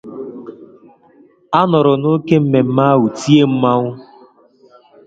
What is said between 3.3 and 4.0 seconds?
mmanwụ